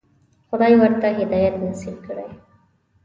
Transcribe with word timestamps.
خدای 0.51 0.73
ورته 0.77 1.07
هدایت 1.19 1.55
نصیب 1.65 1.97
کړی. 2.05 2.29